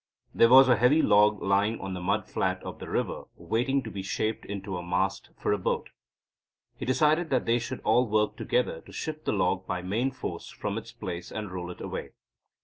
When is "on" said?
1.79-1.93